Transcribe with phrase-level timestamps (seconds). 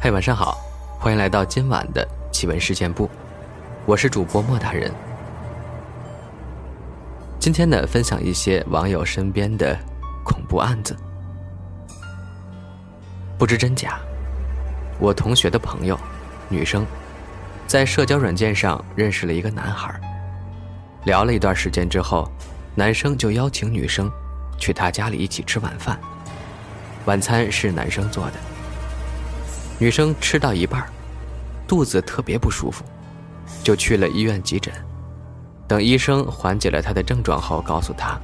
[0.00, 0.56] 嗨，晚上好，
[1.00, 3.10] 欢迎来到今晚的奇闻事件部，
[3.84, 4.92] 我是主播莫大人。
[7.40, 9.76] 今天呢，分享一些网友身边的
[10.24, 10.96] 恐怖案子，
[13.36, 13.98] 不知真假。
[15.00, 15.98] 我同学的朋友，
[16.48, 16.86] 女生，
[17.66, 19.92] 在社交软件上认识了一个男孩，
[21.06, 22.30] 聊了一段时间之后，
[22.76, 24.08] 男生就邀请女生
[24.58, 25.98] 去他家里一起吃晚饭，
[27.06, 28.34] 晚餐是男生做的。
[29.80, 30.84] 女生吃到一半，
[31.66, 32.84] 肚子特别不舒服，
[33.62, 34.74] 就去了医院急诊。
[35.68, 38.18] 等医生缓解了她的症状后，告诉她，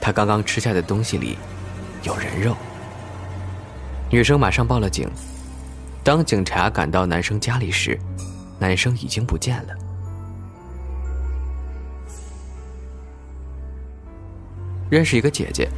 [0.00, 1.38] 她刚刚吃下的东西里
[2.02, 2.56] 有人肉。
[4.10, 5.08] 女生马上报了警。
[6.02, 7.96] 当警察赶到男生家里时，
[8.58, 9.74] 男生已经不见了。
[14.90, 15.68] 认识一个姐姐，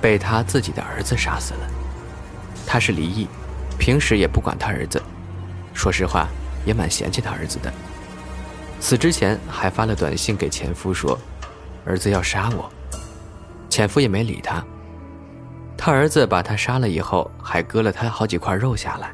[0.00, 1.68] 被她自己的儿子杀死了。
[2.64, 3.26] 她是离异。
[3.78, 5.02] 平时也不管他儿子，
[5.72, 6.28] 说实话
[6.64, 7.72] 也蛮嫌弃他儿子的。
[8.80, 11.18] 死之前还发了短信给前夫说
[11.86, 12.70] ：“儿子要杀我。”
[13.70, 14.64] 前夫也没理他。
[15.76, 19.12] 他儿子把他杀了以后，还割了他好几块肉下来。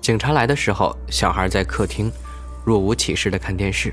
[0.00, 2.10] 警察来的时候，小孩在客厅
[2.64, 3.92] 若无其事的看电视，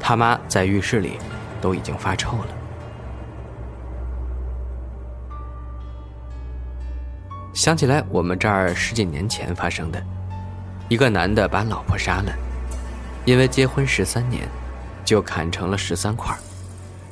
[0.00, 1.18] 他妈在浴室里
[1.60, 2.48] 都已经发臭了。
[7.56, 9.98] 想起来，我们这儿十几年前发生的，
[10.90, 12.30] 一个男的把老婆杀了，
[13.24, 14.46] 因为结婚十三年，
[15.06, 16.36] 就砍成了十三块，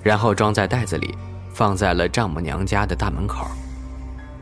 [0.03, 1.17] 然后装在袋子里，
[1.55, 3.47] 放在了丈母娘家的大门口，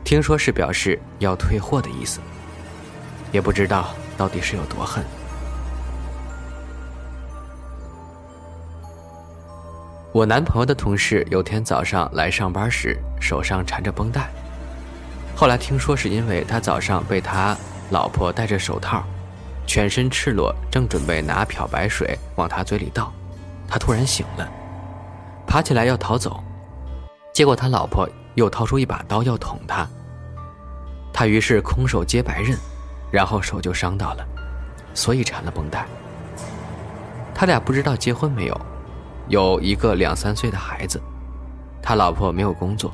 [0.03, 2.19] 听说是表示要退货的意思，
[3.31, 5.01] 也不知道到底是有多恨。
[10.11, 14.29] 我男朋友的同事有天早上来上班时，手上缠着绷带。
[15.35, 17.57] 后来听说是因为他早上被他
[17.89, 19.03] 老婆戴着手套，
[19.65, 23.11] 全身赤裸，正准备拿漂白水往他嘴里倒，
[23.67, 24.49] 他突然醒了，
[25.45, 26.41] 爬起来要逃走，
[27.33, 29.87] 结果他老婆又掏出一把刀要捅他，
[31.11, 32.57] 他于是空手接白刃，
[33.11, 34.25] 然后手就伤到了，
[34.93, 35.85] 所以缠了绷带。
[37.33, 38.61] 他俩不知道结婚没有，
[39.27, 41.01] 有一个两三岁的孩子，
[41.81, 42.93] 他老婆没有工作，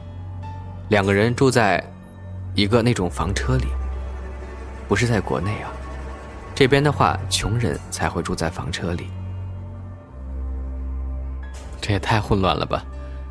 [0.87, 1.83] 两个人住在。
[2.59, 3.67] 一个那种房车里，
[4.89, 5.71] 不是在国内啊，
[6.53, 9.07] 这边的话，穷人才会住在房车里。
[11.79, 12.83] 这也太混乱了吧，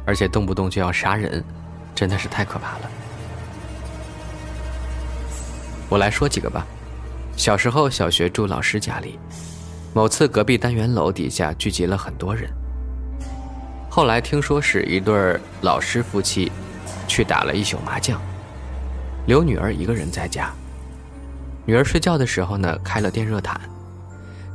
[0.07, 1.45] 而且动不动就要杀人，
[1.95, 2.91] 真的是太可怕了。
[5.91, 6.67] 我来说几个吧。
[7.37, 9.19] 小时候小学住老师家里，
[9.93, 12.51] 某次隔壁单元楼底下聚集了很多人。
[13.91, 16.51] 后来听说是一对老师夫妻，
[17.07, 18.19] 去打了一宿麻将。
[19.29, 20.51] 留女儿一个人在家。
[21.67, 23.61] 女儿睡觉的时候呢，开了电热毯，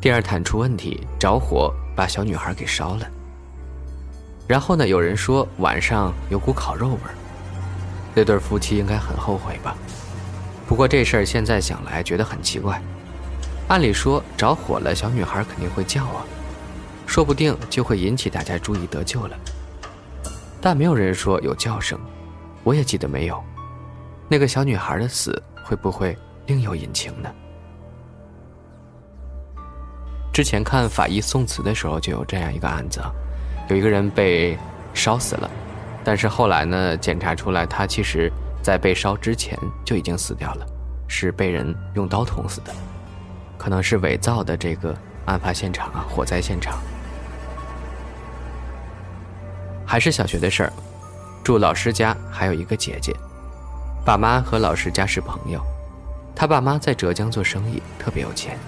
[0.01, 3.07] 电热毯出问题，着火，把小女孩给烧了。
[4.47, 7.13] 然后呢，有人说晚上有股烤肉味儿，
[8.15, 9.75] 那对夫妻应该很后悔吧？
[10.67, 12.81] 不过这事儿现在想来觉得很奇怪。
[13.67, 16.25] 按理说着火了，小女孩肯定会叫啊，
[17.05, 19.37] 说不定就会引起大家注意得救了。
[20.59, 21.99] 但没有人说有叫声，
[22.63, 23.39] 我也记得没有。
[24.29, 26.17] 那个小女孩的死会不会
[26.47, 27.29] 另有隐情呢？
[30.33, 32.99] 之前看法医宋词的时候就有这样一个案子，
[33.69, 34.57] 有一个人被
[34.93, 35.49] 烧死了，
[36.03, 38.31] 但是后来呢，检查出来他其实
[38.63, 40.65] 在被烧之前就已经死掉了，
[41.07, 42.73] 是被人用刀捅死的，
[43.59, 44.95] 可能是伪造的这个
[45.25, 46.79] 案发现场啊，火灾现场。
[49.85, 50.73] 还是小学的事儿，
[51.43, 53.15] 住老师家还有一个姐姐。
[54.05, 55.61] 爸妈和老师家是朋友，
[56.35, 58.59] 他爸妈在浙江做生意，特别有钱，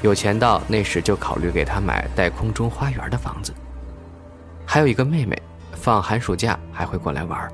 [0.00, 3.52] 有钱到那时就考虑给他买带空中花园的房子。
[4.64, 5.36] 还有一个妹妹，
[5.72, 7.50] 放寒暑假还会过来玩。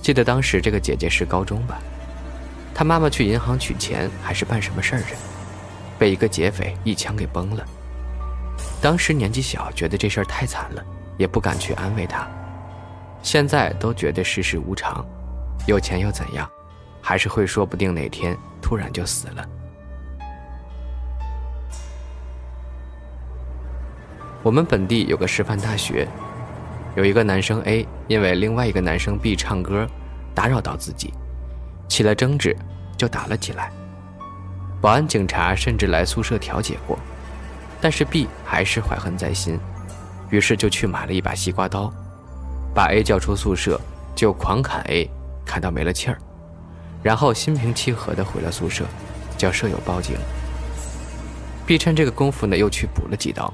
[0.00, 1.80] 记得当时这个姐姐是高中吧，
[2.72, 5.16] 她妈妈去银行取钱还是办什么事儿着，
[5.98, 7.66] 被一个劫匪一枪给崩了。
[8.80, 10.84] 当时年纪小，觉得这事儿太惨了，
[11.18, 12.24] 也不敢去安慰她。
[13.20, 15.04] 现在都觉得世事无常。
[15.66, 16.48] 有钱又怎样，
[17.00, 19.48] 还是会说不定哪天突然就死了。
[24.42, 26.06] 我们本地有个师范大学，
[26.96, 29.86] 有一个男生 A 因为另外一个男生 B 唱歌
[30.34, 31.14] 打扰到自己，
[31.88, 32.54] 起了争执，
[32.96, 33.72] 就打了起来。
[34.82, 36.98] 保安、警察甚至来宿舍调解过，
[37.80, 39.58] 但是 B 还是怀恨在心，
[40.28, 41.90] 于是就去买了一把西瓜刀，
[42.74, 43.80] 把 A 叫出宿舍，
[44.14, 45.10] 就狂砍 A。
[45.44, 46.18] 砍到没了气儿，
[47.02, 48.84] 然后心平气和地回了宿舍，
[49.36, 50.16] 叫舍友报警。
[51.66, 53.52] B 趁这个功夫呢，又去补了几刀，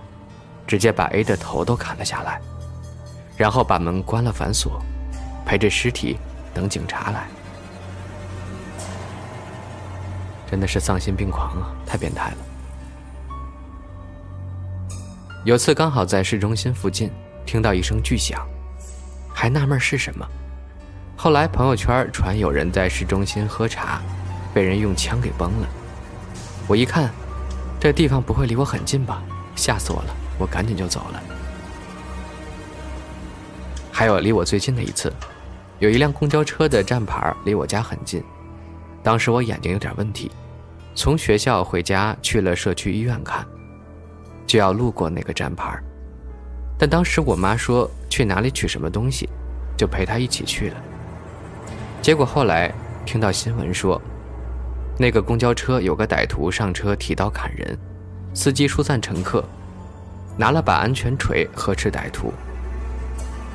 [0.66, 2.40] 直接把 A 的头都砍了下来，
[3.36, 4.82] 然后把门关了反锁，
[5.44, 6.18] 陪着尸体
[6.52, 7.28] 等警察来。
[10.50, 11.70] 真的是丧心病狂啊！
[11.86, 12.36] 太变态了。
[15.44, 17.10] 有次刚好在市中心附近
[17.46, 18.44] 听到一声巨响，
[19.32, 20.26] 还纳闷是什么。
[21.22, 24.00] 后来朋友圈传有人在市中心喝茶，
[24.54, 25.68] 被人用枪给崩了。
[26.66, 27.10] 我一看，
[27.78, 29.22] 这地方不会离我很近吧？
[29.54, 30.16] 吓死我了！
[30.38, 31.22] 我赶紧就走了。
[33.92, 35.12] 还有离我最近的一次，
[35.78, 38.24] 有一辆公交车的站牌离我家很近，
[39.02, 40.30] 当时我眼睛有点问题。
[40.94, 43.46] 从学校回家去了社区医院看，
[44.46, 45.78] 就要路过那个站牌，
[46.78, 49.28] 但当时我妈说去哪里取什么东西，
[49.76, 50.76] 就陪她一起去了。
[52.02, 52.72] 结果后来
[53.04, 54.00] 听到新闻说，
[54.98, 57.78] 那个公交车有个歹徒上车提刀砍人，
[58.32, 59.44] 司机疏散乘客，
[60.34, 62.32] 拿了把安全锤呵斥歹徒。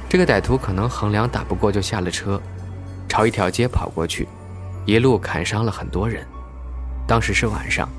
[0.08, 2.40] 这个歹徒可能衡量打不过就下了车，
[3.10, 4.28] 朝一条街跑过去，
[4.86, 6.24] 一路砍伤了很多人。
[7.08, 7.90] 当时是晚上，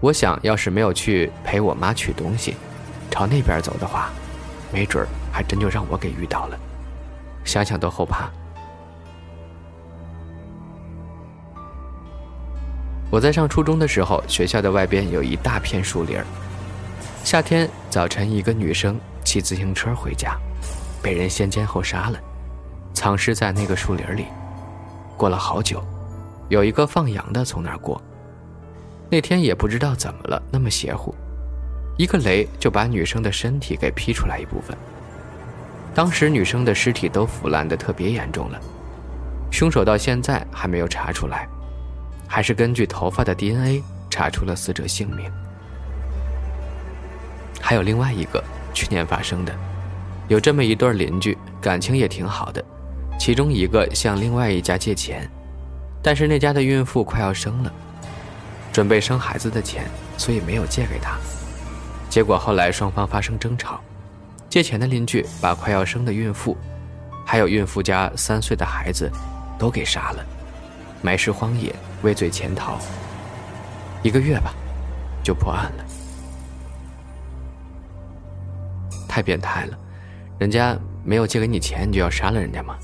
[0.00, 2.56] 我想要是没有去陪我妈取东西，
[3.10, 4.08] 朝那边走的话，
[4.72, 6.58] 没准还真就让我给遇到了，
[7.44, 8.30] 想想都后怕。
[13.10, 16.26] 我在上初中的时候，学校的外边有一大片树林儿。
[17.24, 20.36] 夏天早晨，一个女生骑自行车回家，
[21.02, 22.18] 被人先奸后杀了，
[22.92, 24.26] 藏尸在那个树林里。
[25.16, 25.82] 过了好久，
[26.50, 28.00] 有一个放羊的从那儿过。
[29.10, 31.14] 那天也不知道怎么了，那么邪乎，
[31.96, 34.76] 一个雷就把女生的身体给劈出来一部分。
[35.94, 38.60] 当时女生的尸体都腐烂的特别严重了，
[39.50, 41.48] 凶手到现在还没有查出来，
[42.28, 45.28] 还是根据头发的 DNA 查出了死者姓名。
[47.60, 48.42] 还有另外一个
[48.72, 49.52] 去年发生的，
[50.28, 52.64] 有这么一对邻居，感情也挺好的，
[53.18, 55.28] 其中一个向另外一家借钱，
[56.02, 57.72] 但是那家的孕妇快要生了。
[58.72, 59.86] 准备生孩子的钱，
[60.16, 61.16] 所以没有借给他。
[62.08, 63.80] 结果后来双方发生争吵，
[64.48, 66.56] 借钱的邻居把快要生的孕妇，
[67.26, 69.10] 还有孕妇家三岁的孩子，
[69.58, 70.24] 都给杀了，
[71.02, 72.78] 埋尸荒野，畏罪潜逃。
[74.02, 74.54] 一个月吧，
[75.22, 75.84] 就破案了。
[79.08, 79.78] 太变态了，
[80.38, 82.76] 人家没有借给你钱，你就要杀了人家吗？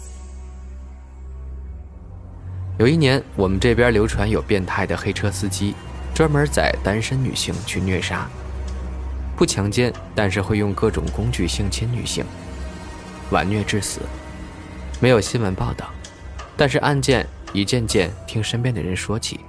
[2.79, 5.77] 有一年，我们这边流传有变态的黑车司机，
[6.13, 8.29] 专门载单身女性去虐杀，
[9.37, 12.25] 不强奸，但是会用各种工具性侵女性，
[13.31, 14.01] 婉虐致死。
[14.99, 15.87] 没有新闻报道，
[16.57, 19.41] 但是案件一件件听身边的人说起。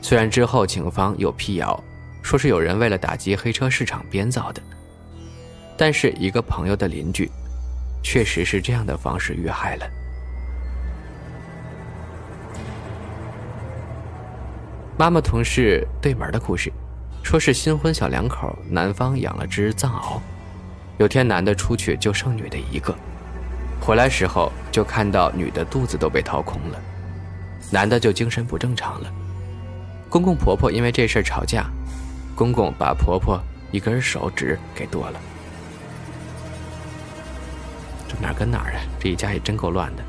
[0.00, 1.82] 虽然之后警方有辟谣，
[2.22, 4.62] 说是有人为了打击黑车市场编造的，
[5.76, 7.30] 但是一个朋友的邻居，
[8.02, 9.86] 确实是这样的方式遇害了。
[14.98, 16.70] 妈妈同事对门的故事，
[17.22, 20.20] 说是新婚小两口，男方养了只藏獒，
[20.98, 22.94] 有天男的出去就剩女的一个，
[23.80, 26.80] 回来时候就看到女的肚子都被掏空了，
[27.74, 29.12] 男的就精神不正常了。
[30.08, 31.64] 公公婆婆因为这事吵架，
[32.36, 35.20] 公公把婆婆一根手指给剁了。
[38.06, 38.80] 这哪跟哪儿啊？
[39.00, 40.04] 这一家也真够乱的。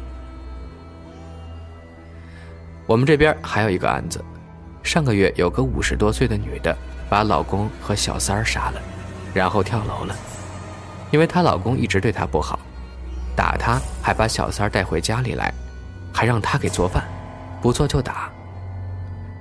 [2.85, 4.23] 我们这边还有一个案子。
[4.83, 6.77] 上个月有个五十多岁的女的，
[7.09, 8.81] 把老公和小三儿杀了，
[9.33, 10.15] 然后跳楼了。
[11.09, 12.59] 因为她老公一直对她不好，
[13.35, 15.51] 打她，还把小三儿带回家里来，
[16.13, 17.03] 还让她给做饭，
[17.65, 18.31] 不做就打。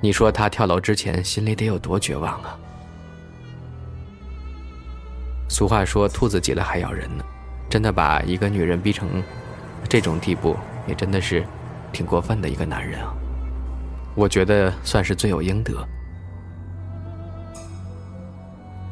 [0.00, 2.58] 你说他跳楼之前心里得有多绝望啊？
[5.46, 7.24] 俗话说“兔子急了还咬人呢”，
[7.68, 9.22] 真的把一个女人逼成
[9.90, 11.44] 这种地步，也真的是
[11.92, 13.12] 挺过分的一个男人啊。
[14.14, 15.86] 我觉得算是罪有应得。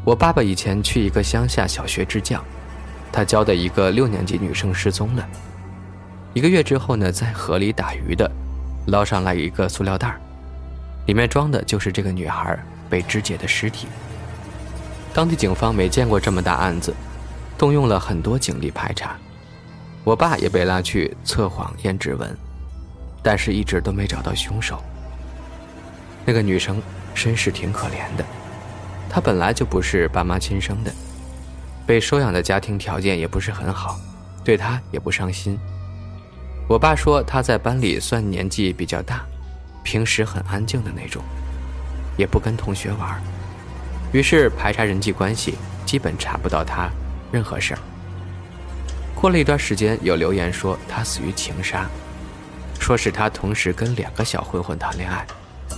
[0.05, 2.45] 我爸爸以前去一个乡下小学支教，
[3.11, 5.27] 他教的一个六年级女生失踪了。
[6.35, 8.31] 一个月之后呢，在河里打鱼的
[8.87, 10.17] 捞上来一个塑料袋
[11.07, 12.59] 里面装的就是这个女孩
[12.91, 13.87] 被肢解的尸体。
[15.15, 16.95] 当地警方没见过这么大案子，
[17.59, 19.17] 动用了很多警力排查。
[20.05, 22.37] 我爸也被拉去测谎验指纹，
[23.23, 24.83] 但是一直都没找到凶手。
[26.25, 26.83] 那个女生
[27.15, 28.25] 身世挺可怜的，
[29.11, 30.93] 她本来就不是爸妈亲生的，
[31.87, 33.99] 被收养的家庭条件也不是很好，
[34.43, 35.59] 对她也不上心。
[36.69, 39.25] 我爸说他在班里算年纪比较大，
[39.83, 41.23] 平时很安静的那种，
[42.17, 43.21] 也不跟同学玩，
[44.13, 45.55] 于是排查人际关系，
[45.85, 46.89] 基本查不到他
[47.31, 47.81] 任何事儿。
[49.15, 51.89] 过了一段时间，有留言说他死于情杀，
[52.81, 55.27] 说是他同时跟两个小混混谈恋爱，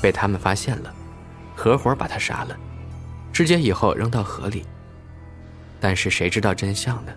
[0.00, 0.94] 被他们发现了，
[1.56, 2.56] 合伙把他杀了，
[3.32, 4.64] 肢解以后扔到河里。
[5.80, 7.12] 但是谁知道真相呢？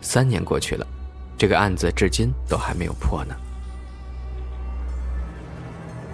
[0.00, 0.86] 三年过去了，
[1.42, 3.34] 这个案子至今都还没有破呢。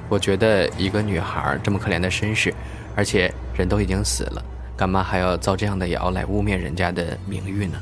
[0.09, 2.55] 我觉得一个女孩这么可怜的身世，
[2.97, 4.43] 而且人都已经死了，
[4.75, 7.79] 干嘛还要造这样的谣来污蔑人家的名誉呢？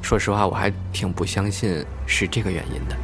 [0.00, 2.96] 说实话，我还挺不相信是这个原因的。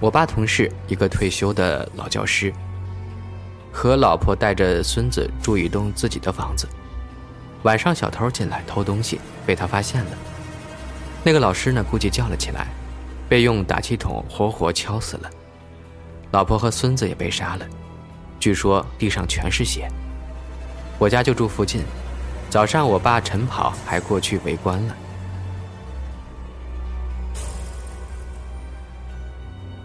[0.00, 2.50] 我爸同事一个退休的老教师，
[3.70, 6.66] 和老婆带着孙子住一栋自己的房子。
[7.64, 10.10] 晚上小偷进来偷东西，被他发现了。
[11.26, 12.66] 那个老师呢，估计叫了起来，
[13.30, 15.30] 被用打气筒活活敲死了。
[16.32, 17.66] 老婆和孙子也被杀了，
[18.38, 19.88] 据说地上全是血。
[20.98, 21.82] 我家就住附近，
[22.50, 24.94] 早上我爸晨跑还过去围观了。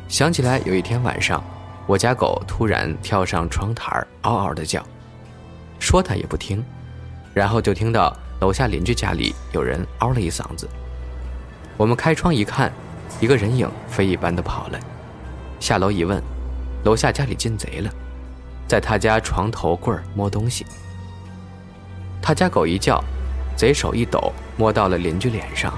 [0.09, 1.41] 想起来有一天晚上，
[1.87, 4.85] 我家狗突然跳上窗台，嗷嗷的叫，
[5.79, 6.61] 说它也不听。
[7.33, 10.67] 然后就听到楼下邻居家里有人嗷了一嗓子。
[11.79, 12.69] 我们开窗一看，
[13.21, 14.77] 一个人影飞一般的跑了。
[15.61, 16.21] 下楼一问，
[16.83, 17.89] 楼下家里进贼了，
[18.67, 20.65] 在他家床头柜摸东西。
[22.21, 23.01] 他家狗一叫，
[23.55, 25.73] 贼手一抖，摸到了邻居脸上。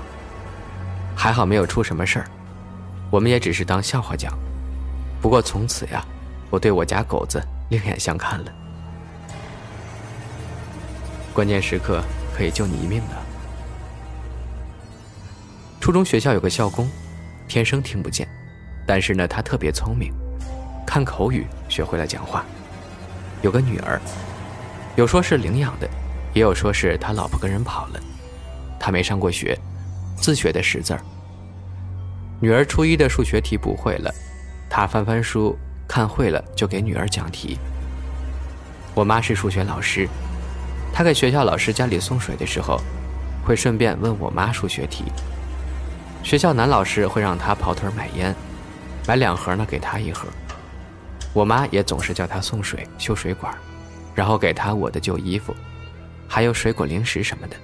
[1.16, 2.26] 还好没有出什么事儿，
[3.12, 4.36] 我们也只是当笑话讲。
[5.22, 6.04] 不过从此呀，
[6.50, 7.40] 我对我家狗子
[7.70, 8.52] 另眼相看了。
[11.32, 12.02] 关键时刻
[12.36, 13.21] 可以救你一命的。
[15.82, 16.88] 初中学校有个校工，
[17.48, 18.28] 天生听不见，
[18.86, 20.14] 但是呢，他特别聪明，
[20.86, 22.46] 看口语学会了讲话。
[23.42, 24.00] 有个女儿，
[24.96, 25.90] 有说是领养的，
[26.36, 28.00] 也有说是他老婆跟人跑了。
[28.80, 29.58] 他没上过学，
[30.16, 31.02] 自学的识字儿。
[32.40, 34.14] 女儿初一的数学题不会了，
[34.70, 35.58] 他翻翻书，
[35.88, 37.58] 看会了就给女儿讲题。
[38.94, 40.08] 我妈是数学老师。
[40.94, 42.80] 他给学校老师家里送水的时候，
[43.44, 45.06] 会顺便问我妈数学题。
[46.24, 48.34] 学校男老师会让他跑腿买烟，
[49.08, 50.28] 买两盒呢给他一盒。
[51.34, 53.54] 我妈也总是叫他送水、修水管，
[54.14, 55.56] 然后给他我的旧衣服，
[56.28, 57.56] 还有水果、零食什么的。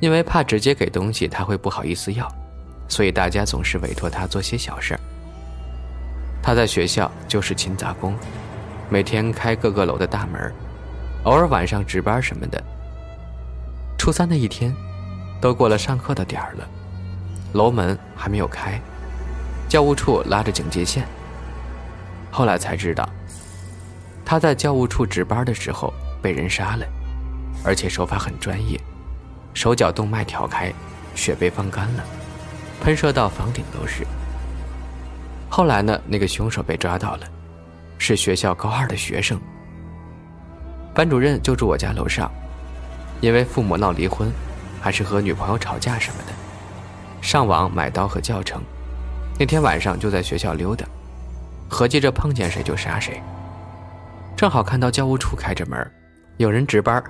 [0.00, 2.28] 因为怕直接给东西他会不好意思要，
[2.88, 5.00] 所以大家总是委托他做些小事儿。
[6.42, 8.14] 他在学校就是勤杂工，
[8.88, 10.52] 每天开各个楼的大门。
[11.24, 12.62] 偶尔晚上值班什么的。
[13.98, 14.74] 初三的一天，
[15.40, 16.68] 都过了上课的点儿了，
[17.52, 18.80] 楼门还没有开，
[19.68, 21.06] 教务处拉着警戒线。
[22.30, 23.08] 后来才知道，
[24.24, 26.86] 他在教务处值班的时候被人杀了，
[27.64, 28.78] 而且手法很专业，
[29.54, 30.72] 手脚动脉挑开，
[31.14, 32.04] 血被放干了，
[32.82, 34.06] 喷射到房顶都是。
[35.48, 37.26] 后来呢，那个凶手被抓到了，
[37.96, 39.40] 是学校高二的学生。
[40.94, 42.30] 班主任就住我家楼上，
[43.22, 44.30] 因为父母闹离婚，
[44.80, 46.32] 还是和女朋友吵架什么的，
[47.28, 48.62] 上网买刀和教程。
[49.38, 50.86] 那天晚上就在学校溜达，
[51.68, 53.22] 合计着碰见谁就杀谁。
[54.34, 55.78] 正好看到教务处开着门，
[56.38, 57.04] 有人值班。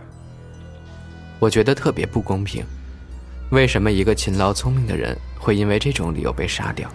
[1.39, 2.67] 我觉得特别不公平，
[3.53, 6.91] 为什么一个勤劳聪明的人会因为这种理由被杀掉？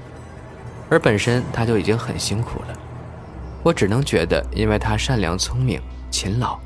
[0.90, 2.78] 而本身他就已经很辛苦了，
[3.64, 6.60] 我只能觉得，因为他善良、聪明、勤劳。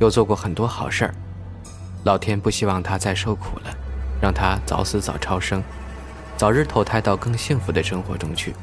[0.00, 1.14] 又做过很多好事儿，
[2.04, 3.74] 老天不希望他再受苦了，
[4.20, 5.62] 让他早死早超生，
[6.36, 8.54] 早日投胎到更幸福的生活中去。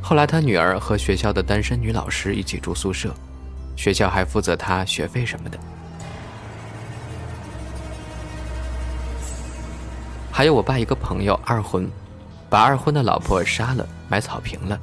[0.00, 3.14] 后来他女儿和学校的单身女老师一起住宿舍，
[3.76, 5.58] 学校还负责他学费什么的。
[10.30, 11.88] 还有我爸一个朋友二婚，
[12.48, 14.78] 把二婚的老婆杀了，埋草坪了。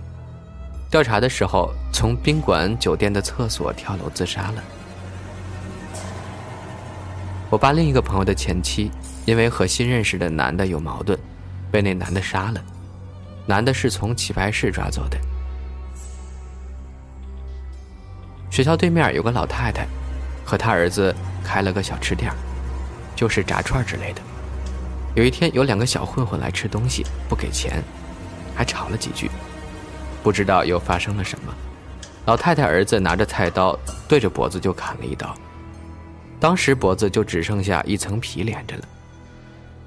[0.89, 4.63] 调查的时候，从宾馆酒店的厕所跳楼自杀了。
[7.49, 8.91] 我爸另一个朋友的前妻，
[9.25, 11.19] 因为和新认识的男的有矛盾，
[11.71, 12.61] 被那男的杀了。
[13.45, 15.17] 男的是从棋牌室抓走的。
[18.51, 19.87] 学校对面有个老太太，
[20.45, 22.31] 和她儿子开了个小吃店，
[23.15, 24.21] 就是炸串之类的。
[25.15, 27.81] 有一天，有两个小混混来吃东西，不给钱，
[28.55, 29.29] 还吵了几句，
[30.21, 31.53] 不知道又发生了什么。
[32.25, 35.35] 老太太儿子拿着菜刀，对着脖子就砍了一刀。
[36.39, 38.83] 当时脖子就只剩下一层皮连着了。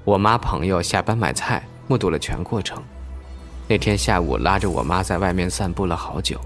[0.03, 2.81] 我妈朋友下班买菜，目睹了全过程。
[3.67, 6.39] 那天下午拉着我妈在外面散步了好久。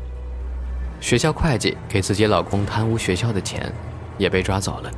[1.00, 3.72] 学校会计给自己老公贪污学校的钱，
[4.18, 4.92] 也被抓走了。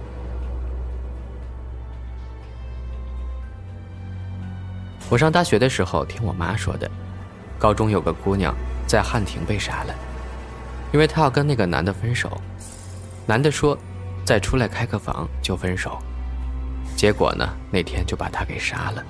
[5.10, 6.90] 我上大学的时候听我妈说的，
[7.58, 8.56] 高中有个姑娘
[8.88, 9.96] 在汉庭被杀了，
[10.94, 12.40] 因为她要跟那个男的分手，
[13.26, 13.78] 男的说
[14.24, 15.98] 再出来开个房就分手，
[16.96, 19.04] 结果呢那天就把她给杀了。